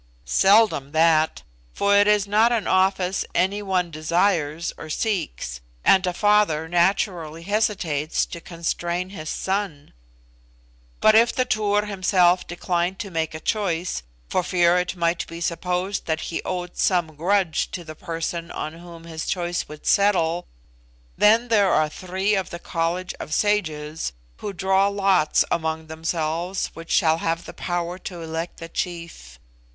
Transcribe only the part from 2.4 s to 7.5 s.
an office any one desires or seeks, and a father naturally